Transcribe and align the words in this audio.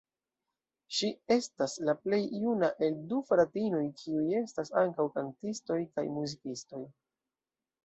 Ŝi 0.99 1.09
estas 1.35 1.75
la 1.89 1.95
plej 2.05 2.19
juna 2.45 2.71
el 2.87 2.97
du 3.13 3.21
fratinoj, 3.29 3.83
kiuj 4.01 4.25
estas 4.41 4.75
ankaŭ 4.87 5.07
kantistoj 5.21 5.81
kaj 5.95 6.09
muzikistoj. 6.19 6.85